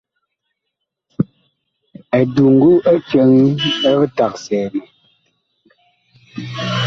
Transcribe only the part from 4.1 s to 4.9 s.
tagsɛɛ ma.